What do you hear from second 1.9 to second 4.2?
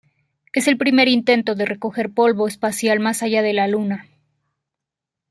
polvo espacial más allá de la Luna.